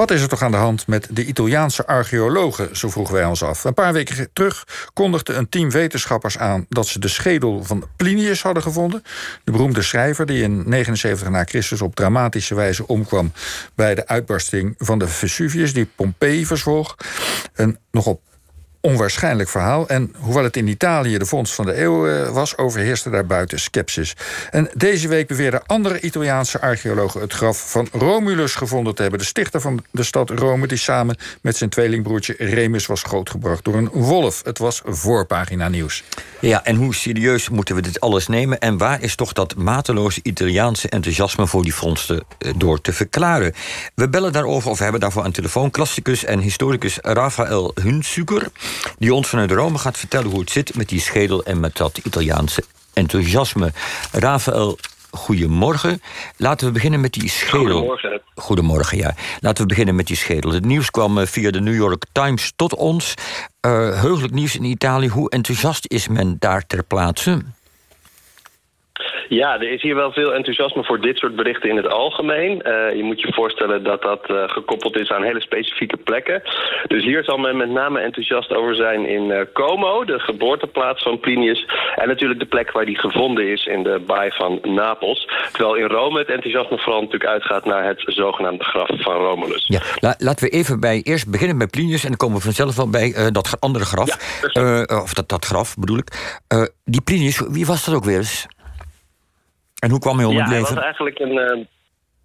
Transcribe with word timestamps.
Wat 0.00 0.10
is 0.10 0.22
er 0.22 0.28
toch 0.28 0.42
aan 0.42 0.50
de 0.50 0.56
hand 0.56 0.86
met 0.86 1.08
de 1.10 1.24
Italiaanse 1.24 1.86
archeologen, 1.86 2.76
zo 2.76 2.90
vroegen 2.90 3.14
wij 3.14 3.24
ons 3.24 3.42
af. 3.42 3.64
Een 3.64 3.74
paar 3.74 3.92
weken 3.92 4.32
terug 4.32 4.66
kondigde 4.92 5.34
een 5.34 5.48
team 5.48 5.70
wetenschappers 5.70 6.38
aan... 6.38 6.66
dat 6.68 6.86
ze 6.86 6.98
de 6.98 7.08
schedel 7.08 7.64
van 7.64 7.84
Plinius 7.96 8.42
hadden 8.42 8.62
gevonden. 8.62 9.02
De 9.44 9.50
beroemde 9.50 9.82
schrijver 9.82 10.26
die 10.26 10.42
in 10.42 10.68
79 10.68 11.28
na 11.28 11.44
Christus 11.44 11.82
op 11.82 11.94
dramatische 11.94 12.54
wijze 12.54 12.86
omkwam... 12.86 13.32
bij 13.74 13.94
de 13.94 14.06
uitbarsting 14.06 14.74
van 14.78 14.98
de 14.98 15.08
Vesuvius, 15.08 15.72
die 15.72 15.88
Pompeii 15.96 16.46
verzwolg. 16.46 16.96
Een 17.54 17.78
nogal 17.90 18.20
onwaarschijnlijk 18.80 19.48
verhaal. 19.48 19.88
En 19.88 20.14
hoewel 20.18 20.44
het 20.44 20.56
in 20.56 20.66
Italië 20.66 21.18
de 21.18 21.26
vondst 21.26 21.54
van 21.54 21.64
de 21.64 21.80
eeuw 21.80 22.08
eh, 22.08 22.28
was, 22.28 22.56
overheerste 22.56 23.10
daar 23.10 23.26
buiten 23.26 23.60
sceptisch. 23.60 24.16
En 24.50 24.70
deze 24.74 25.08
week 25.08 25.26
beweerden 25.26 25.66
andere 25.66 26.00
Italiaanse 26.00 26.60
archeologen 26.60 27.20
het 27.20 27.32
graf 27.32 27.70
van 27.70 27.88
Romulus 27.92 28.54
gevonden 28.54 28.94
te 28.94 29.02
hebben. 29.02 29.20
De 29.20 29.26
stichter 29.26 29.60
van 29.60 29.84
de 29.90 30.02
stad 30.02 30.30
Rome, 30.30 30.66
die 30.66 30.78
samen 30.78 31.16
met 31.40 31.56
zijn 31.56 31.70
tweelingbroertje 31.70 32.34
Remus 32.38 32.86
was 32.86 33.02
grootgebracht 33.02 33.64
door 33.64 33.74
een 33.74 33.88
wolf. 33.92 34.40
Het 34.44 34.58
was 34.58 34.82
voorpagina 34.84 35.68
nieuws. 35.68 36.04
Ja, 36.40 36.64
en 36.64 36.76
hoe 36.76 36.94
serieus 36.94 37.48
moeten 37.48 37.74
we 37.74 37.82
dit 37.82 38.00
alles 38.00 38.26
nemen? 38.26 38.60
En 38.60 38.78
waar 38.78 39.02
is 39.02 39.14
toch 39.14 39.32
dat 39.32 39.56
mateloze 39.56 40.20
Italiaanse 40.22 40.88
enthousiasme 40.88 41.46
voor 41.46 41.62
die 41.62 41.74
vondsten 41.74 42.24
eh, 42.38 42.52
door 42.56 42.80
te 42.80 42.92
verklaren? 42.92 43.54
We 43.94 44.08
bellen 44.08 44.32
daarover, 44.32 44.70
of 44.70 44.78
hebben 44.78 45.00
daarvoor 45.00 45.24
een 45.24 45.32
telefoon, 45.32 45.70
klassicus 45.70 46.24
en 46.24 46.38
historicus 46.38 46.98
Rafael 47.00 47.72
Hunsuker 47.82 48.50
die 48.98 49.14
ons 49.14 49.28
vanuit 49.28 49.50
Rome 49.50 49.78
gaat 49.78 49.98
vertellen 49.98 50.30
hoe 50.30 50.40
het 50.40 50.50
zit 50.50 50.74
met 50.74 50.88
die 50.88 51.00
schedel 51.00 51.44
en 51.44 51.60
met 51.60 51.76
dat 51.76 51.98
Italiaanse 51.98 52.64
enthousiasme. 52.92 53.72
Rafael, 54.12 54.78
goedemorgen. 55.10 56.02
Laten 56.36 56.66
we 56.66 56.72
beginnen 56.72 57.00
met 57.00 57.12
die 57.12 57.28
schedel. 57.28 57.60
Goedemorgen. 57.60 58.20
Goedemorgen, 58.34 58.98
ja. 58.98 59.14
Laten 59.40 59.62
we 59.62 59.68
beginnen 59.68 59.94
met 59.94 60.06
die 60.06 60.16
schedel. 60.16 60.52
Het 60.52 60.64
nieuws 60.64 60.90
kwam 60.90 61.18
eh, 61.18 61.26
via 61.26 61.50
de 61.50 61.60
New 61.60 61.74
York 61.74 62.04
Times 62.12 62.52
tot 62.56 62.74
ons. 62.74 63.14
Uh, 63.66 64.00
heugelijk 64.00 64.32
nieuws 64.32 64.56
in 64.56 64.64
Italië. 64.64 65.08
Hoe 65.08 65.30
enthousiast 65.30 65.86
is 65.86 66.08
men 66.08 66.36
daar 66.38 66.66
ter 66.66 66.82
plaatse? 66.82 67.42
Ja, 69.28 69.54
er 69.54 69.72
is 69.72 69.82
hier 69.82 69.94
wel 69.94 70.12
veel 70.12 70.34
enthousiasme 70.34 70.84
voor 70.84 71.00
dit 71.00 71.18
soort 71.18 71.36
berichten 71.36 71.68
in 71.68 71.76
het 71.76 71.88
algemeen. 71.88 72.62
Uh, 72.66 72.96
je 72.96 73.02
moet 73.02 73.20
je 73.20 73.32
voorstellen 73.32 73.84
dat 73.84 74.02
dat 74.02 74.30
uh, 74.30 74.42
gekoppeld 74.46 74.96
is 74.96 75.10
aan 75.10 75.22
hele 75.22 75.40
specifieke 75.40 75.96
plekken. 75.96 76.42
Dus 76.86 77.04
hier 77.04 77.24
zal 77.24 77.38
men 77.38 77.56
met 77.56 77.70
name 77.70 78.00
enthousiast 78.00 78.54
over 78.54 78.74
zijn 78.74 79.06
in 79.06 79.24
uh, 79.30 79.40
Como, 79.52 80.04
de 80.04 80.18
geboorteplaats 80.18 81.02
van 81.02 81.20
Plinius. 81.20 81.66
En 81.96 82.08
natuurlijk 82.08 82.40
de 82.40 82.46
plek 82.46 82.70
waar 82.72 82.84
die 82.84 82.98
gevonden 82.98 83.52
is 83.52 83.66
in 83.66 83.82
de 83.82 84.02
baai 84.06 84.30
van 84.30 84.60
Napels. 84.62 85.28
Terwijl 85.52 85.74
in 85.74 85.86
Rome 85.86 86.18
het 86.18 86.28
enthousiasme 86.28 86.78
vooral 86.78 87.00
natuurlijk 87.00 87.30
uitgaat 87.30 87.64
naar 87.64 87.84
het 87.84 88.02
zogenaamde 88.06 88.64
graf 88.64 88.88
van 88.88 89.14
Romulus. 89.14 89.66
Ja, 89.66 89.80
la 90.00 90.14
laten 90.18 90.44
we 90.44 90.50
even 90.50 90.80
bij, 90.80 91.00
eerst 91.02 91.30
beginnen 91.30 91.58
bij 91.58 91.66
Plinius 91.66 92.02
en 92.02 92.08
dan 92.08 92.16
komen 92.16 92.36
we 92.36 92.42
vanzelf 92.42 92.76
wel 92.76 92.90
bij 92.90 93.30
dat 93.32 93.56
andere 93.60 93.84
graf. 93.84 94.08
Ja, 94.52 95.00
of 95.02 95.14
dat, 95.14 95.28
dat 95.28 95.44
graf 95.44 95.76
bedoel 95.76 95.98
ik. 95.98 96.38
die 96.84 97.02
Plinius, 97.02 97.42
wie 97.48 97.66
was 97.66 97.84
dat 97.84 97.94
ook 97.94 98.04
weer 98.04 98.16
eens? 98.16 98.46
En 99.80 99.90
hoe 99.90 99.98
kwam 100.00 100.16
hij 100.16 100.26
om 100.26 100.34
ja, 100.34 100.40
het 100.40 100.48
leven? 100.48 100.66
Hij 100.66 100.74
was 100.74 100.84
eigenlijk 100.84 101.18
een, 101.18 101.34
uh, 101.34 101.64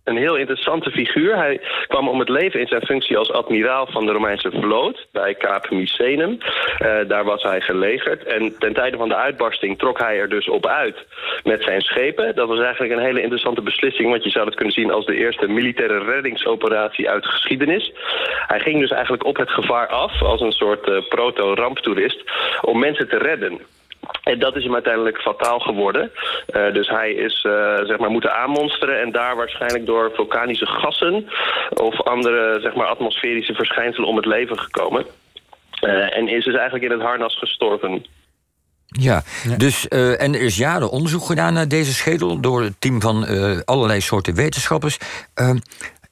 een 0.03 0.17
heel 0.17 0.36
interessante 0.36 0.92
figuur. 0.92 1.36
Hij 1.36 1.62
kwam 1.88 2.09
om 2.09 2.20
het 2.20 2.30
leven 2.30 2.59
in 2.59 2.67
zijn 2.67 2.86
functie 2.86 3.17
als 3.17 3.31
admiraal 3.31 3.88
van 3.92 4.06
de 4.06 4.12
Romeinse 4.12 4.52
vloot 4.52 5.08
bij 5.12 5.36
Kaap 5.36 5.70
Misenum. 5.70 6.31
Uh, 6.31 6.95
daar 7.08 7.23
was 7.23 7.44
hij 7.44 7.62
gelegerd. 7.62 8.23
En 8.23 8.56
ten 8.59 8.73
tijde 8.73 8.97
van 8.97 9.09
de 9.09 9.16
uitbarsting 9.16 9.78
trok 9.78 10.00
hij 10.00 10.20
er 10.20 10.30
dus 10.30 10.50
op 10.50 10.66
uit 10.66 11.06
met 11.44 11.64
zijn 11.64 11.81
schepen. 11.81 12.36
Dat 12.36 12.47
was 12.47 12.59
eigenlijk 12.59 12.94
een 12.94 13.06
hele 13.06 13.22
interessante 13.22 13.62
beslissing, 13.62 14.09
want 14.09 14.23
je 14.23 14.30
zou 14.30 14.45
het 14.45 14.56
kunnen 14.56 14.73
zien 14.73 14.92
als 14.92 15.06
de 15.06 15.16
eerste 15.16 15.47
militaire 15.47 16.03
reddingsoperatie 16.03 17.09
uit 17.09 17.23
de 17.23 17.30
geschiedenis. 17.30 17.94
Hij 18.47 18.59
ging 18.59 18.80
dus 18.80 18.92
eigenlijk 18.92 19.25
op 19.25 19.38
het 19.38 19.50
gevaar 19.50 19.88
af 19.88 20.22
als 20.22 20.42
een 20.42 20.52
soort 20.52 20.88
uh, 20.88 21.08
proto-ramptoerist 21.09 22.23
om 22.62 22.80
mensen 22.80 23.09
te 23.09 23.17
redden. 23.17 23.59
En 24.26 24.40
dat 24.40 24.56
is 24.56 24.64
hem 24.64 24.73
uiteindelijk 24.73 25.18
fataal 25.18 25.59
geworden. 25.59 26.12
Uh, 26.56 26.74
dus 26.74 26.88
hij 26.88 27.12
is 27.12 27.44
uh, 27.47 27.75
zeg 27.84 27.97
maar 27.97 28.09
moeten 28.09 28.36
aanmonsteren 28.36 29.02
en 29.02 29.12
daar 29.12 29.36
waarschijnlijk 29.36 29.86
door 29.86 30.12
vulkanische 30.13 30.66
gassen 30.66 31.30
of 31.74 32.02
andere 32.02 32.59
zeg 32.62 32.75
maar, 32.75 32.88
atmosferische 32.88 33.53
verschijnselen 33.53 34.09
om 34.09 34.16
het 34.16 34.25
leven 34.25 34.59
gekomen. 34.59 35.06
Uh, 35.81 36.18
en 36.18 36.28
is 36.28 36.44
dus 36.44 36.56
eigenlijk 36.56 36.85
in 36.85 36.91
het 36.91 37.02
harnas 37.02 37.38
gestorven. 37.38 38.06
Ja, 38.88 39.24
ja. 39.44 39.58
dus 39.58 39.85
uh, 39.90 40.22
en 40.22 40.34
er 40.34 40.41
is 40.41 40.58
jaren 40.58 40.90
onderzoek 40.90 41.25
gedaan 41.25 41.53
naar 41.53 41.68
deze 41.68 41.94
schedel 41.94 42.40
door 42.40 42.62
het 42.62 42.75
team 42.80 43.02
van 43.02 43.25
uh, 43.30 43.59
allerlei 43.66 44.02
soorten 44.02 44.35
wetenschappers. 44.35 44.97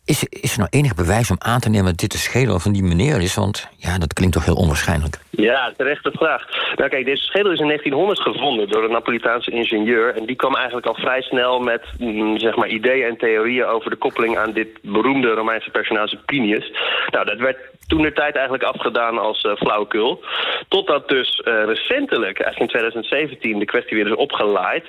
Is, 0.05 0.23
is 0.29 0.51
er 0.53 0.57
nou 0.57 0.69
enig 0.71 0.95
bewijs 0.95 1.31
om 1.31 1.35
aan 1.39 1.59
te 1.59 1.69
nemen 1.69 1.85
dat 1.85 1.97
dit 1.97 2.11
de 2.11 2.17
schedel 2.17 2.59
van 2.59 2.71
die 2.71 2.83
meneer 2.83 3.21
is? 3.21 3.35
Want 3.35 3.67
ja, 3.77 3.97
dat 3.97 4.13
klinkt 4.13 4.35
toch 4.35 4.45
heel 4.45 4.55
onwaarschijnlijk. 4.55 5.17
Ja, 5.29 5.73
terechte 5.77 6.11
vraag. 6.11 6.47
Nou 6.75 6.89
kijk, 6.89 7.05
deze 7.05 7.23
schedel 7.23 7.51
is 7.51 7.59
in 7.59 7.67
1900 7.67 8.19
gevonden 8.19 8.67
door 8.67 8.83
een 8.83 8.91
Napolitaanse 8.91 9.51
ingenieur. 9.51 10.15
En 10.15 10.25
die 10.25 10.35
kwam 10.35 10.55
eigenlijk 10.55 10.85
al 10.85 10.95
vrij 10.95 11.21
snel 11.21 11.59
met 11.59 11.81
mm, 11.97 12.37
zeg 12.37 12.55
maar, 12.55 12.67
ideeën 12.67 13.07
en 13.07 13.17
theorieën 13.17 13.65
over 13.65 13.89
de 13.89 13.95
koppeling 13.95 14.37
aan 14.37 14.51
dit 14.51 14.67
beroemde 14.81 15.33
Romeinse 15.33 15.69
personage 15.69 16.17
Plinius. 16.25 16.71
Nou, 17.11 17.25
dat 17.25 17.39
werd 17.39 17.57
toen 17.87 18.01
de 18.01 18.13
tijd 18.13 18.35
eigenlijk 18.35 18.63
afgedaan 18.63 19.17
als 19.17 19.43
uh, 19.43 19.55
flauwekul. 19.55 20.23
Totdat 20.67 21.09
dus 21.09 21.41
uh, 21.45 21.63
recentelijk, 21.65 22.39
eigenlijk 22.39 22.59
in 22.59 22.79
2017, 22.79 23.59
de 23.59 23.65
kwestie 23.65 23.97
weer 23.97 24.07
is 24.07 24.15
opgeleid. 24.15 24.85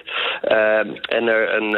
Uh, 0.48 0.78
en 1.18 1.28
er 1.28 1.54
een 1.54 1.76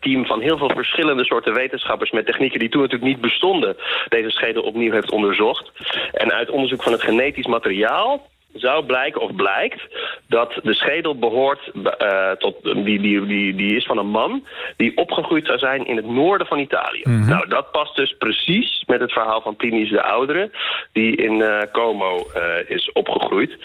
team 0.00 0.26
van 0.26 0.40
heel 0.40 0.58
veel 0.58 0.70
verschillende 0.74 1.24
soorten 1.24 1.54
wetenschappers 1.54 2.10
met 2.10 2.26
technieken 2.26 2.58
die 2.58 2.68
toen 2.76 2.84
natuurlijk 2.84 3.12
niet 3.12 3.30
bestonden, 3.30 3.76
deze 4.08 4.30
schedel 4.30 4.62
opnieuw 4.62 4.92
heeft 4.92 5.10
onderzocht. 5.10 5.72
En 6.12 6.32
uit 6.32 6.50
onderzoek 6.50 6.82
van 6.82 6.92
het 6.92 7.02
genetisch 7.02 7.46
materiaal 7.46 8.26
zou 8.52 8.84
blijken 8.84 9.20
of 9.20 9.34
blijkt 9.34 9.80
dat 10.28 10.60
de 10.62 10.74
schedel 10.74 11.18
behoort 11.18 11.70
uh, 11.74 12.30
tot 12.30 12.62
die, 12.62 13.00
die, 13.00 13.26
die, 13.26 13.54
die 13.54 13.76
is 13.76 13.86
van 13.86 13.98
een 13.98 14.06
man 14.06 14.46
die 14.76 14.96
opgegroeid 14.96 15.46
zou 15.46 15.58
zijn 15.58 15.86
in 15.86 15.96
het 15.96 16.06
noorden 16.06 16.46
van 16.46 16.58
Italië. 16.58 17.02
Mm 17.02 17.20
-hmm. 17.20 17.28
Nou, 17.28 17.48
dat 17.48 17.70
past 17.70 17.96
dus 17.96 18.16
precies 18.18 18.84
met 18.86 19.00
het 19.00 19.12
verhaal 19.12 19.40
van 19.40 19.56
Plinius 19.56 19.90
de 19.90 20.02
Oudere, 20.02 20.50
die 20.92 21.16
in 21.16 21.32
uh, 21.32 21.58
Como 21.72 22.26
uh, 22.36 22.70
is 22.70 22.92
opgegroeid. 22.92 23.56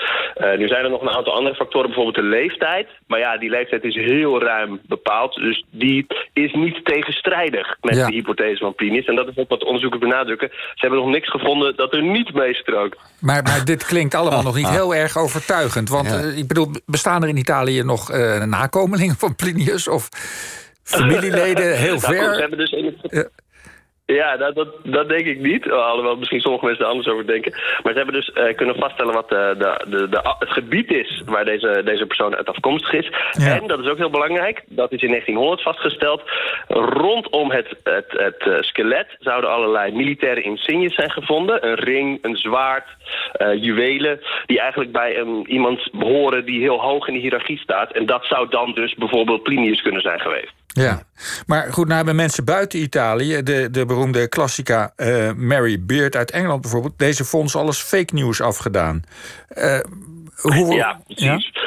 nu 0.58 0.68
zijn 0.68 0.84
er 0.84 0.90
nog 0.90 1.02
een 1.02 1.10
aantal 1.10 1.34
andere 1.34 1.56
factoren, 1.56 1.88
bijvoorbeeld 1.88 2.16
de 2.16 2.30
leeftijd. 2.38 2.88
Maar 3.08 3.20
ja, 3.20 3.38
die 3.38 3.50
leeftijd 3.50 3.84
is 3.84 3.96
heel 3.96 4.42
ruim 4.42 4.80
bepaald, 4.88 5.36
dus 5.36 5.66
die 5.70 6.08
is 6.34 6.54
niet 6.54 6.86
tegenstrijdig 6.86 7.78
met 7.82 7.96
ja. 7.96 8.06
de 8.06 8.14
hypothese 8.14 8.64
van 8.64 8.76
Plinius. 8.76 9.06
En 9.06 9.16
dat 9.16 9.28
is 9.28 9.38
ook 9.38 9.50
wat 9.50 9.60
de 9.60 9.66
onderzoekers 9.66 10.02
benadrukken. 10.02 10.50
Ze 10.52 10.82
hebben 10.82 11.00
nog 11.00 11.10
niks 11.10 11.30
gevonden 11.30 11.76
dat 11.76 11.94
er 11.94 12.04
niet 12.04 12.34
mee 12.34 12.54
strookt. 12.54 13.00
Maar, 13.20 13.44
maar 13.44 13.66
dit 13.66 13.86
klinkt 13.86 14.16
allemaal 14.16 14.40
oh, 14.40 14.46
nog 14.46 14.56
niet 14.56 14.70
heel 14.70 14.81
heel 14.82 14.96
erg 14.96 15.18
overtuigend. 15.18 15.90
Want 15.90 16.10
ja. 16.10 16.24
uh, 16.24 16.38
ik 16.38 16.48
bedoel, 16.48 16.72
bestaan 16.86 17.24
er 17.24 17.30
in 17.30 17.38
Italië 17.38 17.84
nog 17.84 18.12
uh, 18.12 18.44
nakomelingen 18.44 19.16
van 19.16 19.36
Plinius? 19.36 19.88
Of 19.88 20.10
familieleden 20.84 21.78
heel 21.78 22.00
ver? 22.10 22.30
Goed, 22.30 22.40
hebben 22.40 22.58
dus 22.58 22.72
in 22.72 22.98
het... 23.02 23.30
ja. 24.16 24.38
Dat, 24.38 24.56
dat, 24.56 24.68
dat, 24.84 25.10
denk 25.10 25.26
ik 25.26 25.40
niet. 25.40 25.72
Alhoewel 25.72 26.16
misschien 26.16 26.42
sommige 26.42 26.66
mensen 26.66 26.86
er 26.86 26.92
anders 26.92 27.10
over 27.10 27.28
denken. 27.28 27.52
Maar 27.52 27.92
ze 27.92 27.98
hebben 27.98 28.14
dus 28.14 28.32
uh, 28.34 28.56
kunnen 28.56 28.76
vaststellen 28.76 29.14
wat 29.14 29.30
de, 29.30 29.56
de, 29.58 29.86
de, 29.90 30.10
de, 30.10 30.36
het 30.40 30.50
gebied 30.50 30.92
is 30.92 31.22
waar 31.26 31.46
deze, 31.46 31.82
deze 31.86 32.06
persoon 32.06 32.36
uit 32.36 32.50
afkomstig 32.50 32.94
is. 32.94 33.12
Ja. 33.32 33.60
En, 33.60 33.68
dat 33.68 33.80
is 33.80 33.88
ook 33.88 33.98
heel 33.98 34.10
belangrijk, 34.10 34.64
dat 34.68 34.92
is 34.92 35.02
in 35.02 35.10
1900 35.10 35.62
vastgesteld. 35.62 36.22
Rondom 36.68 37.52
het, 37.52 37.68
het, 37.84 38.06
het 38.08 38.46
uh, 38.48 38.62
skelet 38.62 39.08
zouden 39.20 39.50
allerlei 39.50 39.92
militaire 39.92 40.42
insignes 40.42 40.96
zijn 40.96 41.12
gevonden. 41.12 41.68
Een 41.68 41.76
ring, 41.76 42.20
een 42.22 42.36
zwaard, 42.36 42.88
uh, 43.42 43.64
juwelen. 43.64 44.20
Die 44.46 44.60
eigenlijk 44.60 44.92
bij 44.92 45.18
een, 45.18 45.46
iemand 45.48 45.90
behoren 45.92 46.46
die 46.46 46.62
heel 46.62 46.82
hoog 46.82 47.08
in 47.08 47.14
de 47.14 47.20
hiërarchie 47.20 47.60
staat. 47.60 47.92
En 47.92 48.06
dat 48.06 48.26
zou 48.26 48.50
dan 48.50 48.74
dus 48.74 48.96
bijvoorbeeld 48.96 49.44
Plinius 49.44 49.82
kunnen 49.82 50.02
zijn 50.02 50.20
geweest. 50.20 50.61
Ja, 50.74 51.04
maar 51.46 51.74
goed, 51.74 51.86
nou 51.86 51.96
hebben 51.96 52.16
mensen 52.16 52.46
buiten 52.46 52.80
Italië... 52.80 53.44
de, 53.44 53.72
de 53.72 53.86
beroemde 53.86 54.30
klassica 54.30 54.94
uh, 54.98 55.32
Mary 55.34 55.78
Beard 55.86 56.16
uit 56.16 56.32
Engeland 56.32 56.62
bijvoorbeeld... 56.62 57.00
deze 57.00 57.26
fonds 57.26 57.56
alles 57.56 57.82
fake 57.82 58.14
news 58.14 58.42
afgedaan. 58.42 59.04
Uh, 59.58 59.80
hoe, 60.36 60.74
ja, 60.74 61.02
precies. 61.06 61.52
Ja? 61.54 61.60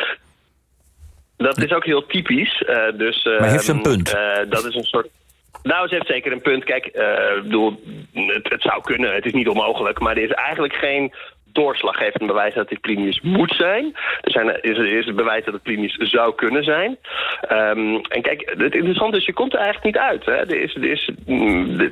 Dat 1.36 1.62
is 1.62 1.72
ook 1.72 1.84
heel 1.84 2.06
typisch. 2.06 2.64
Uh, 2.66 2.98
dus, 2.98 3.24
maar 3.24 3.50
heeft 3.50 3.64
ze 3.64 3.72
een 3.72 3.82
punt? 3.82 4.16
dat 4.48 4.64
is 4.64 4.74
een 4.74 4.84
soort... 4.84 5.08
Nou, 5.62 5.88
ze 5.88 5.94
heeft 5.94 6.06
zeker 6.06 6.32
een 6.32 6.40
punt. 6.40 6.64
Kijk, 6.64 6.90
uh, 6.94 7.42
bedoel, 7.42 7.80
het, 8.12 8.48
het, 8.48 8.62
zou 8.62 8.82
kunnen, 8.82 9.14
het 9.14 9.26
is 9.26 9.32
niet 9.32 9.48
onmogelijk... 9.48 10.00
maar 10.00 10.16
er 10.16 10.22
is 10.22 10.30
eigenlijk 10.30 10.74
geen 10.74 11.14
doorslaggevend 11.54 12.26
bewijs 12.26 12.54
dat 12.54 12.68
dit 12.68 12.80
Plinius 12.80 13.20
moet 13.22 13.54
zijn. 13.56 13.96
Er 14.20 14.30
zijn, 14.30 14.62
is, 14.62 14.78
is 14.78 15.06
het 15.06 15.16
bewijs 15.16 15.44
dat 15.44 15.54
het 15.54 15.62
Plinius 15.62 15.96
zou 15.96 16.34
kunnen 16.34 16.64
zijn. 16.64 16.98
Um, 17.52 18.00
en 18.00 18.22
kijk, 18.22 18.52
het 18.58 18.74
interessante 18.74 19.16
is, 19.16 19.24
je 19.24 19.32
komt 19.32 19.52
er 19.52 19.58
eigenlijk 19.58 19.86
niet 19.86 20.04
uit. 20.04 20.24
Hè? 20.24 20.32
Er 20.32 20.62
is, 20.62 20.74
er 20.74 20.90
is, 20.90 21.10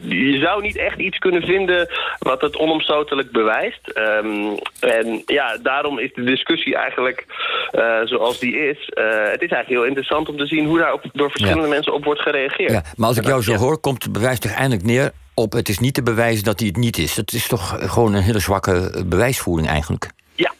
je 0.02 0.38
zou 0.42 0.62
niet 0.62 0.76
echt 0.76 0.98
iets 0.98 1.18
kunnen 1.18 1.42
vinden 1.42 1.88
wat 2.18 2.40
het 2.40 2.56
onomstotelijk 2.56 3.30
bewijst. 3.30 3.98
Um, 3.98 4.54
en 4.80 5.22
ja, 5.26 5.56
daarom 5.62 5.98
is 5.98 6.12
de 6.14 6.24
discussie 6.24 6.76
eigenlijk 6.76 7.26
uh, 7.72 8.00
zoals 8.04 8.38
die 8.38 8.58
is. 8.68 8.90
Uh, 8.94 9.04
het 9.14 9.42
is 9.42 9.50
eigenlijk 9.50 9.68
heel 9.68 9.84
interessant 9.84 10.28
om 10.28 10.36
te 10.36 10.46
zien 10.46 10.66
hoe 10.66 10.78
daar 10.78 10.92
op, 10.92 11.02
door 11.12 11.30
verschillende 11.30 11.68
ja. 11.68 11.74
mensen 11.74 11.94
op 11.94 12.04
wordt 12.04 12.20
gereageerd. 12.20 12.70
Ja, 12.70 12.82
maar 12.96 13.08
als 13.08 13.18
ik 13.18 13.26
jou 13.26 13.42
zo 13.42 13.54
hoor, 13.54 13.80
komt 13.80 14.02
het 14.02 14.12
bewijs 14.12 14.38
toch 14.38 14.52
eindelijk 14.52 14.84
neer 14.84 15.10
op 15.34 15.52
het 15.52 15.68
is 15.68 15.78
niet 15.78 15.94
te 15.94 16.02
bewijzen 16.02 16.44
dat 16.44 16.58
hij 16.58 16.68
het 16.68 16.76
niet 16.76 16.98
is. 16.98 17.14
Dat 17.14 17.32
is 17.32 17.46
toch 17.46 17.92
gewoon 17.92 18.14
een 18.14 18.22
hele 18.22 18.38
zwakke 18.38 19.04
bewijsvoering 19.06 19.68
eigenlijk. 19.68 20.10
Ja, 20.34 20.52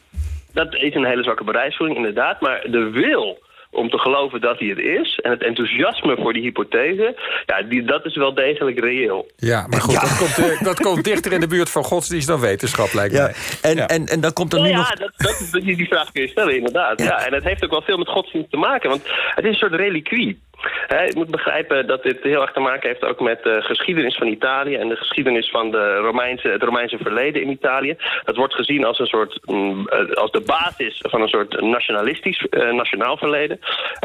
dat 0.53 0.75
is 0.75 0.95
een 0.95 1.07
hele 1.07 1.23
zwakke 1.23 1.45
bewijsvoering, 1.45 1.99
inderdaad. 1.99 2.41
Maar 2.41 2.67
de 2.71 2.91
wil 2.91 3.39
om 3.73 3.91
te 3.91 3.99
geloven 3.99 4.41
dat 4.41 4.59
hij 4.59 4.69
het 4.69 4.79
is. 4.79 5.19
En 5.23 5.31
het 5.31 5.43
enthousiasme 5.43 6.17
voor 6.17 6.33
die 6.33 6.43
hypothese, 6.43 7.17
ja, 7.47 7.63
die, 7.63 7.85
dat 7.85 8.05
is 8.05 8.17
wel 8.17 8.35
degelijk 8.35 8.81
reëel. 8.81 9.31
Ja, 9.37 9.67
maar 9.67 9.81
goed, 9.81 9.95
Dat, 9.95 10.19
komt, 10.19 10.51
eh, 10.51 10.63
dat 10.63 10.81
komt 10.81 11.05
dichter 11.05 11.33
in 11.33 11.41
de 11.41 11.47
buurt 11.47 11.71
van 11.71 11.85
godsdienst 11.85 12.27
dan 12.27 12.41
wetenschap, 12.41 12.93
lijkt 12.93 13.15
ja. 13.15 13.23
mij. 13.23 13.35
En, 13.63 13.77
ja. 13.77 13.87
en, 13.87 14.07
en 14.07 14.21
dan 14.21 14.33
komt 14.33 14.53
er 14.53 14.61
nu 14.61 14.69
ja, 14.69 14.77
nog... 14.77 14.91
Dat, 14.91 15.13
dat, 15.17 15.49
dat, 15.53 15.63
die 15.63 15.87
vraag 15.87 16.13
kun 16.13 16.23
je 16.23 16.29
stellen, 16.29 16.57
inderdaad. 16.57 17.03
Ja. 17.03 17.27
en 17.27 17.35
het 17.35 17.45
heeft 17.45 17.65
ook 17.65 17.71
wel 17.71 17.83
veel 17.83 17.97
met 17.97 18.09
godsdienst 18.09 18.51
te 18.51 18.57
maken, 18.57 18.91
want 18.91 19.03
het 19.35 19.45
is 19.45 19.51
een 19.51 19.57
soort 19.57 19.75
reliquie. 19.75 20.41
Je 20.89 21.13
moet 21.15 21.31
begrijpen 21.31 21.87
dat 21.87 22.03
dit 22.03 22.23
heel 22.23 22.41
erg 22.41 22.53
te 22.53 22.61
maken 22.61 22.89
heeft 22.89 23.05
ook 23.05 23.21
met 23.21 23.43
de 23.43 23.59
geschiedenis 23.63 24.17
van 24.17 24.27
Italië 24.27 24.75
en 24.75 24.89
de 24.89 24.97
geschiedenis 24.97 25.51
van 25.51 25.71
de 25.71 25.97
Romeinse, 25.97 26.49
het 26.49 26.63
Romeinse 26.63 26.99
verleden 27.03 27.43
in 27.43 27.51
Italië. 27.51 27.97
Dat 28.25 28.37
wordt 28.37 28.55
gezien 28.55 28.85
als 28.85 28.99
een 28.99 29.07
soort 29.07 29.41
mm, 29.45 29.89
als 30.15 30.31
de 30.31 30.43
basis 30.47 30.99
van 31.09 31.23
een 31.23 31.29
soort 31.29 31.61
nationalistisch 31.61 32.47
uh, 32.51 32.73
nationaal 32.73 33.17
verleden. 33.17 33.61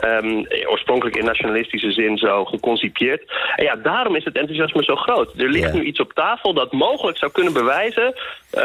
Um, 0.06 0.46
oorspronkelijk 0.66 1.16
in 1.16 1.26
nationalistische 1.26 1.92
zin 1.92 2.18
zo 2.18 2.46
geconcipieerd. 2.46 3.32
En 3.56 3.64
ja, 3.64 3.76
daarom 3.76 4.16
is 4.16 4.24
het 4.24 4.38
enthousiasme 4.38 4.84
zo 4.84 4.96
groot. 4.96 5.34
Er 5.38 5.50
ligt 5.50 5.74
ja. 5.74 5.80
nu 5.80 5.84
iets 5.84 6.00
op 6.00 6.14
tafel 6.14 6.54
dat 6.54 6.72
mogelijk 6.72 7.18
zou 7.18 7.32
kunnen 7.32 7.54
bewijzen 7.54 8.16
uh, 8.54 8.62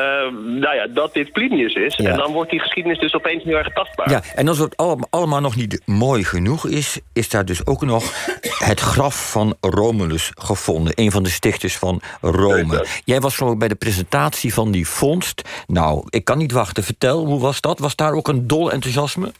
nou 0.60 0.74
ja, 0.74 0.86
dat 0.86 1.14
dit 1.14 1.32
Plinius 1.32 1.74
is. 1.74 1.96
Ja. 1.96 2.10
En 2.10 2.16
dan 2.16 2.32
wordt 2.32 2.50
die 2.50 2.60
geschiedenis 2.60 2.98
dus 2.98 3.14
opeens 3.14 3.44
heel 3.44 3.56
erg 3.56 3.72
tastbaar. 3.72 4.10
Ja, 4.10 4.22
en 4.34 4.48
als 4.48 4.58
het 4.58 4.76
allemaal 5.10 5.40
nog 5.40 5.56
niet 5.56 5.82
mooi 5.84 6.24
genoeg 6.24 6.66
is, 6.66 7.00
is 7.12 7.28
daar 7.28 7.44
dus 7.44 7.66
ook 7.66 7.81
nog 7.87 8.29
het 8.58 8.81
graf 8.81 9.31
van 9.31 9.56
Romulus 9.61 10.31
gevonden. 10.34 10.93
Een 10.96 11.11
van 11.11 11.23
de 11.23 11.31
stichters 11.31 11.76
van 11.76 12.00
Rome. 12.20 12.87
Jij 13.05 13.20
was 13.20 13.34
zo 13.34 13.56
bij 13.56 13.69
de 13.69 13.75
presentatie 13.75 14.55
van 14.55 14.70
die 14.70 14.88
vondst. 14.88 15.43
Nou, 15.67 16.06
ik 16.08 16.25
kan 16.25 16.38
niet 16.38 16.52
wachten. 16.52 16.84
Vertel, 16.84 17.26
hoe 17.26 17.40
was 17.40 17.61
dat? 17.61 17.79
Was 17.79 17.96
daar 17.96 18.12
ook 18.12 18.29
een 18.29 18.46
dol 18.46 18.73
enthousiasme? 18.73 19.32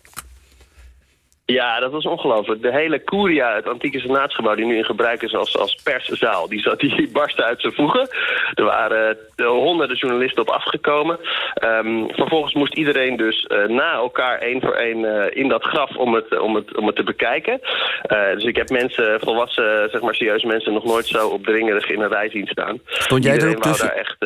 Ja, 1.52 1.81
dat 1.81 1.93
was 1.93 2.04
ongelooflijk. 2.04 2.62
De 2.62 2.72
hele 2.72 3.04
Curia, 3.04 3.54
het 3.54 3.69
antieke 3.69 4.00
senaatsgebouw... 4.00 4.54
die 4.54 4.64
nu 4.64 4.76
in 4.76 4.84
gebruik 4.84 5.22
is 5.22 5.34
als, 5.34 5.58
als 5.58 5.75
perszaal, 5.82 6.49
die, 6.49 6.60
zat, 6.60 6.81
die 6.81 7.10
barstte 7.12 7.44
uit 7.44 7.60
zijn 7.60 7.72
voegen. 7.72 8.08
Er 8.54 8.64
waren 8.64 9.19
uh, 9.37 9.46
honderden 9.46 9.96
journalisten 9.96 10.43
op 10.43 10.49
afgekomen. 10.49 11.19
Um, 11.64 12.14
vervolgens 12.14 12.54
moest 12.54 12.75
iedereen 12.75 13.16
dus 13.16 13.46
uh, 13.49 13.66
na 13.66 13.93
elkaar 13.93 14.38
één 14.38 14.60
voor 14.60 14.75
één 14.75 14.99
uh, 14.99 15.25
in 15.31 15.49
dat 15.49 15.64
graf 15.64 15.96
om 15.96 16.14
het, 16.14 16.38
om 16.38 16.54
het, 16.54 16.76
om 16.76 16.87
het 16.87 16.96
te 16.96 17.02
bekijken. 17.02 17.60
dus 18.34 18.44
ik 18.44 18.56
heb 18.56 18.70
mensen, 18.70 19.20
volwassen, 19.20 19.90
zeg 19.90 20.00
maar 20.00 20.14
serieuze 20.14 20.46
mensen... 20.46 20.72
nog 20.72 20.84
nooit 20.84 21.06
zo 21.06 21.28
opdringerig 21.28 21.90
in 21.90 22.00
een 22.00 22.08
rij 22.08 22.31
zien 22.31 22.46
staan. 22.46 22.81
Stond 22.87 23.25
jij 23.25 23.32
iedereen 23.32 23.54
er 23.54 23.58
ook 23.58 23.64
tussen? 23.64 23.87
Daar 23.87 23.96
echt, 23.96 24.16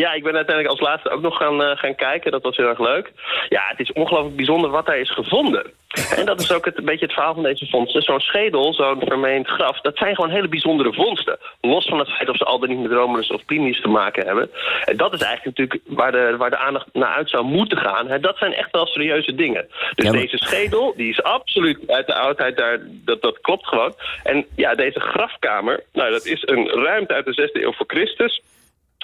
ja, 0.00 0.12
ik 0.12 0.22
ben 0.22 0.34
uiteindelijk 0.36 0.68
als 0.78 0.88
laatste 0.88 1.10
ook 1.10 1.20
nog 1.20 1.36
gaan, 1.36 1.60
uh, 1.62 1.70
gaan 1.76 1.94
kijken. 1.94 2.30
Dat 2.30 2.42
was 2.42 2.56
heel 2.56 2.68
erg 2.68 2.78
leuk. 2.78 3.12
Ja, 3.48 3.62
het 3.66 3.80
is 3.80 3.92
ongelooflijk 3.92 4.36
bijzonder 4.36 4.70
wat 4.70 4.86
daar 4.86 4.98
is 4.98 5.10
gevonden. 5.10 5.72
En 6.18 6.26
dat 6.26 6.40
is 6.40 6.52
ook 6.52 6.64
het, 6.64 6.78
een 6.78 6.84
beetje 6.84 7.04
het 7.04 7.14
verhaal 7.14 7.34
van 7.34 7.42
deze 7.42 7.66
vondsten. 7.66 8.02
Zo'n 8.02 8.20
schedel, 8.20 8.74
zo'n 8.74 9.02
vermeend 9.06 9.46
graf, 9.46 9.80
dat 9.80 9.96
zijn 9.96 10.14
gewoon 10.14 10.30
hele 10.30 10.48
bijzondere 10.48 10.92
vondsten. 10.92 11.38
Los 11.60 11.86
van 11.86 11.98
het 11.98 12.08
feit 12.08 12.28
of 12.28 12.36
ze 12.36 12.44
al 12.44 12.58
dan 12.58 12.68
niet 12.68 12.82
met 12.82 12.92
Romulus 12.92 13.28
of 13.28 13.44
Plinius 13.44 13.80
te 13.80 13.88
maken 13.88 14.26
hebben. 14.26 14.50
En 14.84 14.96
dat 14.96 15.12
is 15.12 15.20
eigenlijk 15.20 15.58
natuurlijk 15.58 15.98
waar 15.98 16.12
de, 16.12 16.34
waar 16.36 16.50
de 16.50 16.56
aandacht 16.56 16.86
naar 16.92 17.14
uit 17.14 17.30
zou 17.30 17.44
moeten 17.44 17.78
gaan. 17.78 18.08
Hè, 18.08 18.20
dat 18.20 18.38
zijn 18.38 18.54
echt 18.54 18.70
wel 18.70 18.86
serieuze 18.86 19.34
dingen. 19.34 19.66
Dus 19.94 20.04
Ja, 20.06 20.12
maar- 20.12 20.20
deze 20.20 20.38
schedel, 20.38 20.92
die 20.96 21.08
is 21.10 21.22
absoluut 21.22 21.78
uit 21.86 22.06
de 22.06 22.14
oudheid, 22.14 22.56
daar, 22.56 22.78
dat, 22.88 23.22
dat 23.22 23.40
klopt 23.40 23.66
gewoon. 23.66 23.94
En 24.22 24.46
ja, 24.56 24.74
deze 24.74 25.00
grafkamer, 25.00 25.82
nou 25.92 26.10
dat 26.10 26.24
is 26.24 26.42
een 26.46 26.68
ruimte 26.68 27.14
uit 27.14 27.24
de 27.24 27.50
6e 27.50 27.62
eeuw 27.62 27.72
voor 27.72 27.86
Christus. 27.86 28.42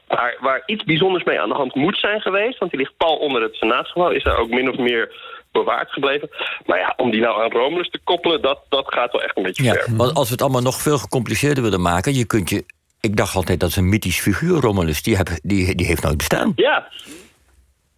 Waar, 0.09 0.37
waar 0.41 0.63
iets 0.67 0.85
bijzonders 0.85 1.25
mee 1.25 1.41
aan 1.41 1.49
de 1.49 1.55
hand 1.55 1.75
moet 1.75 1.99
zijn 1.99 2.21
geweest. 2.21 2.59
Want 2.59 2.71
die 2.71 2.81
ligt 2.81 2.97
pal 2.97 3.17
onder 3.17 3.43
het 3.43 3.55
senaatsgebouw. 3.55 4.11
Is 4.11 4.23
daar 4.23 4.39
ook 4.39 4.49
min 4.49 4.71
of 4.71 4.77
meer 4.77 5.13
bewaard 5.53 5.91
gebleven. 5.91 6.31
Maar 6.67 6.79
ja, 6.79 6.95
om 6.97 7.11
die 7.11 7.21
nou 7.21 7.43
aan 7.43 7.51
Romulus 7.51 7.91
te 7.91 8.01
koppelen, 8.05 8.43
dat, 8.43 8.61
dat 8.69 8.85
gaat 8.87 9.13
wel 9.13 9.23
echt 9.23 9.37
een 9.37 9.43
beetje 9.43 9.63
Ja, 9.63 9.73
ver. 9.73 9.97
want 9.97 10.15
als 10.15 10.27
we 10.27 10.33
het 10.33 10.43
allemaal 10.43 10.63
nog 10.63 10.81
veel 10.81 10.99
gecompliceerder 10.99 11.63
willen 11.63 11.83
maken... 11.83 12.15
je 12.15 12.27
kunt 12.27 12.51
je... 12.51 12.65
Ik 13.01 13.17
dacht 13.17 13.35
altijd 13.35 13.61
dat 13.61 13.69
is 13.69 13.77
een 13.77 13.89
mythisch 13.89 14.21
figuur, 14.21 14.61
Romulus. 14.61 15.03
Die, 15.03 15.17
heb, 15.17 15.29
die, 15.43 15.75
die 15.75 15.87
heeft 15.87 16.03
nooit 16.03 16.17
bestaan. 16.17 16.53
Ja. 16.57 16.89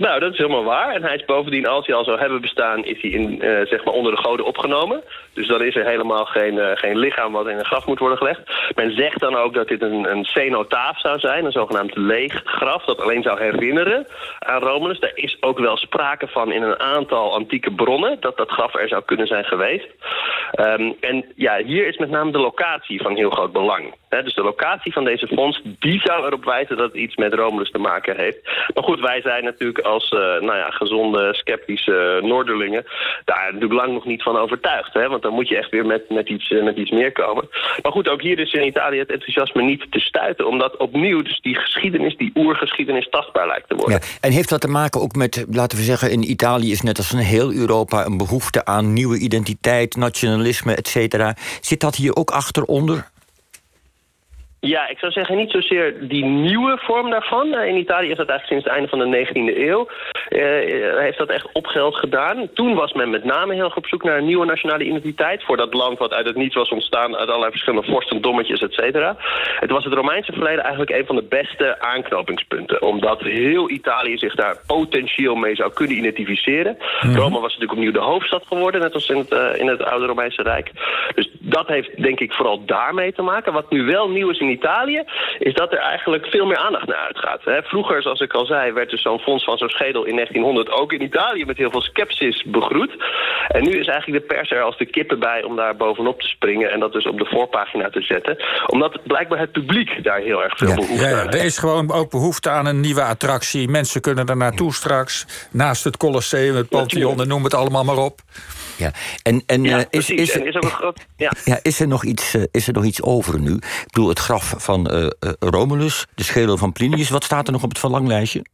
Nou, 0.00 0.20
dat 0.20 0.32
is 0.32 0.38
helemaal 0.38 0.64
waar. 0.64 0.94
En 0.94 1.02
hij 1.02 1.14
is 1.14 1.24
bovendien, 1.24 1.66
als 1.66 1.86
hij 1.86 1.94
al 1.94 2.04
zou 2.04 2.18
hebben 2.18 2.40
bestaan, 2.40 2.84
is 2.84 3.02
hij 3.02 3.10
in, 3.10 3.42
eh, 3.42 3.66
zeg 3.66 3.84
maar 3.84 3.94
onder 3.94 4.12
de 4.14 4.22
goden 4.22 4.46
opgenomen. 4.46 5.02
Dus 5.32 5.48
dan 5.48 5.62
is 5.62 5.76
er 5.76 5.86
helemaal 5.86 6.24
geen, 6.24 6.58
eh, 6.58 6.70
geen 6.74 6.98
lichaam 6.98 7.32
wat 7.32 7.48
in 7.48 7.58
een 7.58 7.64
graf 7.64 7.86
moet 7.86 7.98
worden 7.98 8.18
gelegd. 8.18 8.40
Men 8.74 8.94
zegt 8.94 9.20
dan 9.20 9.36
ook 9.36 9.54
dat 9.54 9.68
dit 9.68 9.82
een, 9.82 10.10
een 10.10 10.24
cenotaaf 10.24 11.00
zou 11.00 11.18
zijn, 11.18 11.44
een 11.44 11.52
zogenaamd 11.52 11.96
leeg 11.96 12.42
graf, 12.44 12.84
dat 12.84 13.00
alleen 13.00 13.22
zou 13.22 13.40
herinneren 13.40 14.06
aan 14.38 14.62
Romulus. 14.62 15.00
Daar 15.00 15.12
is 15.14 15.36
ook 15.40 15.58
wel 15.58 15.76
sprake 15.76 16.26
van 16.26 16.52
in 16.52 16.62
een 16.62 16.80
aantal 16.80 17.34
antieke 17.34 17.70
bronnen, 17.70 18.16
dat 18.20 18.36
dat 18.36 18.50
graf 18.50 18.74
er 18.74 18.88
zou 18.88 19.02
kunnen 19.04 19.26
zijn 19.26 19.44
geweest. 19.44 19.88
Ehm, 20.50 20.92
en 21.00 21.24
ja, 21.36 21.62
hier 21.64 21.86
is 21.86 21.98
met 21.98 22.10
name 22.10 22.32
de 22.32 22.38
locatie 22.38 23.02
van 23.02 23.16
heel 23.16 23.30
groot 23.30 23.52
belang. 23.52 23.94
Dus 24.08 24.34
de 24.34 24.42
locatie 24.42 24.92
van 24.92 25.04
deze 25.04 25.28
vondst, 25.34 25.62
die 25.78 26.00
zou 26.00 26.26
erop 26.26 26.44
wijzen 26.44 26.76
dat 26.76 26.92
het 26.92 27.00
iets 27.00 27.16
met 27.16 27.34
Romulus 27.34 27.70
te 27.70 27.78
maken 27.78 28.16
heeft. 28.16 28.38
Maar 28.74 28.84
goed, 28.84 29.00
wij 29.00 29.20
zijn 29.20 29.44
natuurlijk 29.44 29.78
als 29.78 30.08
eh, 30.08 30.18
nou 30.18 30.56
ja, 30.56 30.70
gezonde, 30.70 31.34
sceptische 31.34 32.20
Noorderlingen 32.22 32.84
daar 33.24 33.44
natuurlijk 33.44 33.80
lang 33.80 33.92
nog 33.92 34.04
niet 34.04 34.22
van 34.22 34.36
overtuigd. 34.36 34.94
Hè? 34.94 35.08
Want 35.08 35.22
dan 35.22 35.32
moet 35.32 35.48
je 35.48 35.56
echt 35.56 35.70
weer 35.70 35.86
met, 35.86 36.10
met, 36.10 36.28
iets, 36.28 36.50
eh, 36.50 36.62
met 36.62 36.76
iets 36.76 36.90
meer 36.90 37.12
komen. 37.12 37.48
Maar 37.82 37.92
goed, 37.92 38.08
ook 38.08 38.22
hier 38.22 38.38
is 38.38 38.52
in 38.52 38.66
Italië 38.66 38.98
het 38.98 39.10
enthousiasme 39.10 39.62
niet 39.62 39.86
te 39.90 40.00
stuiten. 40.00 40.46
Omdat 40.46 40.76
opnieuw 40.76 41.22
dus 41.22 41.40
die 41.40 41.54
geschiedenis, 41.54 42.16
die 42.16 42.32
oergeschiedenis 42.34 43.08
tastbaar 43.08 43.46
lijkt 43.46 43.68
te 43.68 43.74
worden. 43.74 44.00
Ja. 44.00 44.06
En 44.20 44.32
heeft 44.32 44.48
dat 44.48 44.60
te 44.60 44.68
maken 44.68 45.00
ook 45.00 45.14
met, 45.14 45.46
laten 45.50 45.78
we 45.78 45.84
zeggen... 45.84 46.10
in 46.10 46.30
Italië 46.30 46.70
is 46.70 46.82
net 46.82 46.96
als 46.96 47.12
in 47.12 47.18
heel 47.18 47.52
Europa 47.52 48.04
een 48.04 48.16
behoefte 48.16 48.64
aan 48.64 48.92
nieuwe 48.92 49.18
identiteit... 49.18 49.96
nationalisme, 49.96 50.39
et 50.76 50.88
cetera. 50.88 51.34
Zit 51.60 51.80
dat 51.80 51.94
hier 51.94 52.16
ook 52.16 52.30
achteronder? 52.30 53.09
Ja, 54.60 54.88
ik 54.88 54.98
zou 54.98 55.12
zeggen 55.12 55.36
niet 55.36 55.50
zozeer 55.50 56.08
die 56.08 56.24
nieuwe 56.24 56.78
vorm 56.80 57.10
daarvan. 57.10 57.54
Eh, 57.54 57.68
In 57.68 57.76
Italië 57.76 58.10
is 58.10 58.16
dat 58.16 58.28
eigenlijk 58.28 58.46
sinds 58.48 58.64
het 58.64 58.72
einde 58.74 58.88
van 58.88 58.98
de 58.98 59.06
19e 59.06 59.68
eeuw. 59.68 59.88
eh, 60.28 60.98
heeft 60.98 61.18
dat 61.18 61.28
echt 61.28 61.52
opgeld 61.52 61.96
gedaan. 61.96 62.48
Toen 62.54 62.74
was 62.74 62.92
men 62.92 63.10
met 63.10 63.24
name 63.24 63.54
heel 63.54 63.64
erg 63.64 63.76
op 63.76 63.86
zoek 63.86 64.02
naar 64.02 64.18
een 64.18 64.24
nieuwe 64.24 64.46
nationale 64.46 64.84
identiteit... 64.84 65.44
voor 65.44 65.56
dat 65.56 65.74
land 65.74 65.98
wat 65.98 66.12
uit 66.12 66.26
het 66.26 66.36
niets 66.36 66.54
was 66.54 66.68
ontstaan... 66.70 67.16
uit 67.16 67.28
allerlei 67.28 67.50
verschillende 67.50 67.90
vorstendommetjes, 67.90 68.60
et 68.60 68.72
cetera. 68.72 69.16
Het 69.60 69.70
was 69.70 69.84
het 69.84 69.94
Romeinse 69.94 70.32
verleden 70.32 70.60
eigenlijk 70.62 70.90
een 70.90 71.06
van 71.06 71.16
de 71.16 71.26
beste 71.28 71.80
aanknopingspunten. 71.80 72.82
Omdat 72.82 73.20
heel 73.20 73.70
Italië 73.70 74.18
zich 74.18 74.34
daar 74.34 74.56
potentieel 74.66 75.34
mee 75.34 75.54
zou 75.54 75.72
kunnen 75.72 75.96
identificeren. 75.96 76.76
Rome 77.00 77.40
was 77.40 77.52
natuurlijk 77.52 77.72
opnieuw 77.72 77.92
de 77.92 77.98
hoofdstad 77.98 78.44
geworden... 78.46 78.80
net 78.80 78.94
als 78.94 79.08
in 79.08 79.16
het, 79.16 79.58
in 79.58 79.66
het 79.68 79.82
oude 79.84 80.06
Romeinse 80.06 80.42
Rijk. 80.42 80.70
Dus 81.14 81.30
dat 81.50 81.68
heeft 81.68 82.02
denk 82.02 82.20
ik 82.20 82.32
vooral 82.32 82.64
daarmee 82.64 83.12
te 83.12 83.22
maken. 83.22 83.52
Wat 83.52 83.70
nu 83.70 83.82
wel 83.82 84.08
nieuw 84.10 84.30
is 84.30 84.38
in 84.38 84.50
Italië, 84.50 85.02
is 85.38 85.54
dat 85.54 85.72
er 85.72 85.78
eigenlijk 85.78 86.26
veel 86.26 86.46
meer 86.46 86.56
aandacht 86.56 86.86
naar 86.86 87.06
uitgaat. 87.06 87.40
Vroeger, 87.44 88.02
zoals 88.02 88.20
ik 88.20 88.32
al 88.32 88.46
zei, 88.46 88.72
werd 88.72 88.90
dus 88.90 89.02
zo'n 89.02 89.18
fonds 89.18 89.44
van 89.44 89.58
zo'n 89.58 89.68
schedel 89.68 90.04
in 90.04 90.14
1900 90.14 90.70
ook 90.70 90.92
in 90.92 91.02
Italië 91.02 91.44
met 91.44 91.56
heel 91.56 91.70
veel 91.70 91.80
sceptisch 91.80 92.44
begroet. 92.46 92.92
En 93.50 93.62
nu 93.64 93.70
is 93.80 93.86
eigenlijk 93.86 94.22
de 94.28 94.34
pers 94.34 94.50
er 94.50 94.62
als 94.62 94.78
de 94.78 94.86
kippen 94.86 95.18
bij 95.18 95.42
om 95.42 95.56
daar 95.56 95.76
bovenop 95.76 96.20
te 96.20 96.26
springen 96.28 96.70
en 96.70 96.80
dat 96.80 96.92
dus 96.92 97.06
op 97.06 97.18
de 97.18 97.24
voorpagina 97.30 97.90
te 97.90 98.00
zetten. 98.00 98.36
Omdat 98.66 99.00
blijkbaar 99.04 99.38
het 99.38 99.52
publiek 99.52 100.04
daar 100.04 100.20
heel 100.20 100.42
erg 100.42 100.56
veel 100.58 100.68
Ja. 100.68 100.74
behoefte 100.74 101.02
Ja, 101.04 101.08
ja, 101.08 101.20
aan 101.20 101.26
er 101.26 101.32
heeft. 101.32 101.44
is 101.44 101.58
gewoon 101.58 101.92
ook 101.92 102.10
behoefte 102.10 102.50
aan 102.50 102.66
een 102.66 102.80
nieuwe 102.80 103.02
attractie. 103.02 103.68
Mensen 103.68 104.00
kunnen 104.00 104.26
er 104.26 104.36
naartoe 104.36 104.74
straks. 104.74 105.26
Naast 105.50 105.84
het 105.84 105.96
Colosseum, 105.96 106.56
het 106.56 106.68
Pantheon, 106.68 107.20
en 107.20 107.28
noem 107.28 107.44
het 107.44 107.54
allemaal 107.54 107.84
maar 107.84 107.96
op. 107.98 108.20
Ja. 108.76 108.90
En, 109.22 109.42
en 109.46 109.62
Ja, 109.64 109.78
eh, 109.78 109.84
is, 109.90 110.10
is, 110.10 110.32
en 110.32 110.46
is 110.46 110.54
ook 110.56 110.62
een 110.64 110.70
groot... 110.70 111.06
Ja. 111.16 111.32
ja, 111.44 111.58
is, 111.62 111.80
er 111.80 111.88
nog 111.88 112.04
iets, 112.04 112.34
eh, 112.34 112.42
is 112.50 112.66
er 112.66 112.72
nog 112.72 112.84
iets 112.84 113.02
over 113.02 113.40
nu? 113.40 113.52
Ik 113.54 113.84
bedoel, 113.86 114.08
het 114.08 114.18
graf 114.18 114.54
van 114.56 114.86
eh, 114.86 115.06
Romulus, 115.40 116.06
de 116.14 116.22
schedel 116.24 116.56
van 116.56 116.72
Plinius... 116.72 117.10
wat 117.10 117.24
staat 117.24 117.46
er 117.46 117.52
nog 117.52 117.62
op 117.62 117.68
het 117.68 117.78
verlanglijstje? 117.78 118.44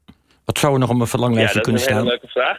Wat 0.44 0.58
zou 0.58 0.72
er 0.72 0.78
nog 0.78 0.88
op 0.88 0.94
een 0.94 1.00
Ja, 1.00 1.06
verlanglijstje 1.06 1.60
dat 1.62 1.74
is 1.74 1.84
kunnen 1.84 1.98
een 1.98 2.06
hele 2.06 2.18
staan? 2.20 2.30
leuke 2.32 2.58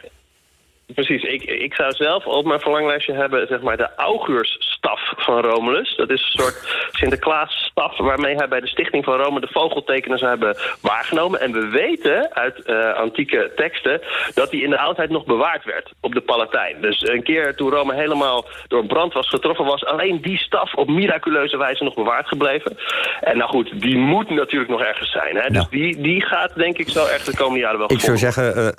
Precies, 0.94 1.22
ik, 1.22 1.42
ik 1.42 1.74
zou 1.74 1.92
zelf 1.92 2.26
op 2.26 2.44
mijn 2.44 2.60
verlanglijstje 2.60 3.12
hebben 3.12 3.46
zeg 3.46 3.60
maar, 3.60 3.76
de 3.76 3.94
augurstaf 3.96 5.12
van 5.16 5.40
Romulus. 5.40 5.96
Dat 5.96 6.10
is 6.10 6.22
een 6.22 6.42
soort 6.42 6.88
Sinterklaasstaf 6.92 7.98
waarmee 7.98 8.34
hij 8.34 8.48
bij 8.48 8.60
de 8.60 8.66
stichting 8.66 9.04
van 9.04 9.16
Rome 9.16 9.40
de 9.40 9.48
vogeltekenen 9.50 10.18
zou 10.18 10.30
hebben 10.30 10.56
waargenomen. 10.80 11.40
En 11.40 11.52
we 11.52 11.68
weten 11.68 12.34
uit 12.34 12.62
eh, 12.62 12.94
antieke 12.94 13.52
teksten 13.56 14.00
dat 14.34 14.50
die 14.50 14.62
in 14.62 14.70
de 14.70 14.78
oudheid 14.78 15.10
nog 15.10 15.24
bewaard 15.24 15.64
werd 15.64 15.92
op 16.00 16.14
de 16.14 16.20
Palatijn. 16.20 16.80
Dus 16.80 17.08
een 17.08 17.22
keer 17.22 17.54
toen 17.54 17.70
Rome 17.70 17.94
helemaal 17.94 18.44
door 18.68 18.80
een 18.80 18.86
brand 18.86 19.12
was 19.12 19.28
getroffen, 19.28 19.64
was 19.64 19.84
alleen 19.84 20.20
die 20.22 20.38
staf 20.38 20.74
op 20.74 20.88
miraculeuze 20.88 21.56
wijze 21.56 21.84
nog 21.84 21.94
bewaard 21.94 22.28
gebleven. 22.28 22.76
En 23.20 23.36
nou 23.36 23.50
goed, 23.50 23.80
die 23.80 23.96
moet 23.96 24.30
natuurlijk 24.30 24.70
nog 24.70 24.80
ergens 24.80 25.10
zijn. 25.10 25.36
Hè? 25.36 25.42
Dus 25.42 25.52
Nou. 25.52 25.66
die, 25.70 26.00
die 26.02 26.22
gaat 26.22 26.54
denk 26.54 26.78
ik 26.78 26.88
zo 26.88 27.06
echt 27.06 27.26
de 27.26 27.36
komende 27.36 27.60
jaren 27.60 27.78
wel 27.78 27.92
Ik 27.92 28.00
zou 28.00 28.16
zeggen, 28.16 28.74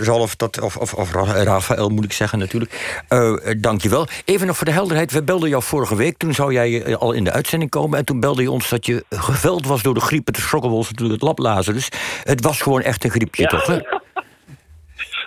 Zalf 0.00 0.36
dat, 0.36 0.60
of, 0.60 0.76
of, 0.76 0.94
of 0.94 1.12
Rafael 1.44 1.88
moet 1.88 2.04
ik 2.04 2.12
zeggen 2.12 2.38
natuurlijk. 2.38 3.04
Uh, 3.08 3.38
dankjewel. 3.58 4.06
Even 4.24 4.46
nog 4.46 4.56
voor 4.56 4.66
de 4.66 4.72
helderheid. 4.72 5.12
We 5.12 5.22
belden 5.22 5.48
jou 5.48 5.62
vorige 5.62 5.96
week. 5.96 6.16
Toen 6.16 6.34
zou 6.34 6.52
jij 6.52 6.96
al 6.96 7.12
in 7.12 7.24
de 7.24 7.32
uitzending 7.32 7.70
komen. 7.70 7.98
En 7.98 8.04
toen 8.04 8.20
belde 8.20 8.42
je 8.42 8.50
ons 8.50 8.68
dat 8.68 8.86
je 8.86 9.04
geveld 9.10 9.66
was 9.66 9.82
door 9.82 9.94
de 9.94 10.00
griep. 10.00 10.26
Het 10.26 10.36
schrokken 10.36 10.70
we 10.70 10.76
ons 10.76 10.90
natuurlijk 10.90 11.20
het 11.20 11.28
laplazen. 11.28 11.74
Dus 11.74 11.88
het 12.22 12.42
was 12.42 12.60
gewoon 12.60 12.82
echt 12.82 13.04
een 13.04 13.10
griepje, 13.10 13.46
toch? 13.46 13.66
Hè? 13.66 13.78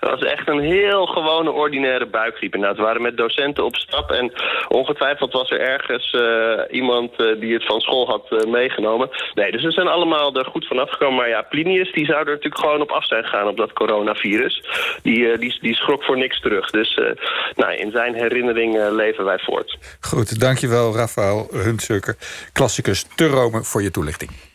Was 0.06 0.20
echt 0.20 0.48
een 0.48 0.60
heel 0.60 1.06
gewone, 1.06 1.52
ordinaire 1.52 2.06
buikgriep. 2.06 2.54
Inderdaad, 2.54 2.78
we 2.78 2.84
waren 2.84 3.02
met 3.02 3.18
docenten 3.18 3.66
op 3.66 3.76
stap 3.76 4.12
en 4.12 4.34
ongetwijfeld 4.68 5.34
was 5.34 5.50
er 5.50 5.60
ergens 5.60 6.14
uh, 6.14 6.62
iemand 6.70 7.12
uh, 7.18 7.40
die 7.40 7.54
het 7.54 7.66
van 7.66 7.82
school 7.82 8.08
had 8.08 8.26
uh, 8.30 8.52
meegenomen. 8.52 9.10
Nee, 9.34 9.52
dus 9.52 9.64
we 9.64 9.72
zijn 9.72 9.88
allemaal 9.88 10.36
er 10.36 10.46
goed 10.46 10.68
vanaf 10.68 10.90
gekomen. 10.90 11.16
Maar 11.16 11.30
ja, 11.30 11.42
Plinius 11.42 11.94
die 11.94 12.06
zou 12.06 12.20
er 12.20 12.26
natuurlijk 12.26 12.58
gewoon 12.58 12.82
op 12.82 12.92
af 12.92 13.06
zijn 13.06 13.24
gegaan 13.24 13.48
op 13.48 13.58
dat 13.58 13.74
coronavirus. 13.74 14.64
Die, 15.02 15.38
die, 15.38 15.58
die 15.62 15.76
schrok 15.76 16.04
voor 16.04 16.18
niks 16.18 16.40
terug. 16.40 16.70
Dus 16.70 17.00
nou, 17.56 17.74
in 17.74 17.92
zijn 17.92 18.14
herinnering 18.14 18.90
leven 18.92 19.26
wij 19.26 19.40
voort. 19.40 19.78
Goed, 20.00 20.40
dankjewel 20.40 20.96
Rafael 20.96 21.48
Huntzucker, 21.52 22.16
klassicus 22.54 23.06
te 23.16 23.28
Rome, 23.28 23.64
voor 23.64 23.82
je 23.82 23.92
toelichting. 23.92 24.55